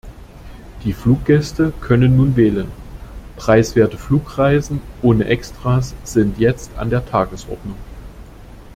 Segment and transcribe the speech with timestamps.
[0.83, 2.71] Die Fluggäste können nun wählen,
[3.35, 7.77] preiswerte Flugreisen ohne Extras sind jetzt an der Tagesordnung.